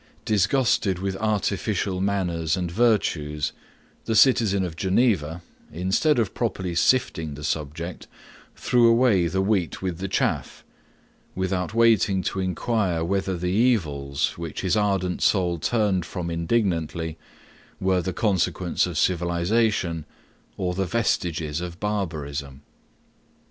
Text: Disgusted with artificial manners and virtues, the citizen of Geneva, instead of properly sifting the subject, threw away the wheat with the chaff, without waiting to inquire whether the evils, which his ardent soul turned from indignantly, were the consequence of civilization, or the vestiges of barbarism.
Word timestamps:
Disgusted 0.25 0.97
with 0.97 1.15
artificial 1.17 2.01
manners 2.01 2.57
and 2.57 2.71
virtues, 2.71 3.53
the 4.05 4.15
citizen 4.15 4.65
of 4.65 4.75
Geneva, 4.75 5.43
instead 5.71 6.17
of 6.17 6.33
properly 6.33 6.73
sifting 6.73 7.35
the 7.35 7.43
subject, 7.43 8.07
threw 8.55 8.87
away 8.87 9.27
the 9.27 9.43
wheat 9.43 9.83
with 9.83 9.99
the 9.99 10.07
chaff, 10.07 10.63
without 11.35 11.75
waiting 11.75 12.23
to 12.23 12.39
inquire 12.39 13.03
whether 13.03 13.37
the 13.37 13.51
evils, 13.51 14.35
which 14.39 14.61
his 14.61 14.75
ardent 14.75 15.21
soul 15.21 15.59
turned 15.59 16.03
from 16.03 16.31
indignantly, 16.31 17.15
were 17.79 18.01
the 18.01 18.11
consequence 18.11 18.87
of 18.87 18.97
civilization, 18.97 20.05
or 20.57 20.73
the 20.73 20.85
vestiges 20.85 21.61
of 21.61 21.79
barbarism. 21.79 22.63